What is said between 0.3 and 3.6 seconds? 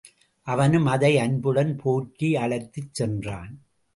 அவனும் அதை அன்புடன் போற்றி அழைத்துச் சென்றான்.